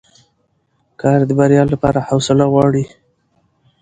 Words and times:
کار 1.01 1.19
د 1.29 1.31
بریا 1.39 1.63
لپاره 1.73 1.99
حوصله 2.07 2.45
غواړي 2.53 2.83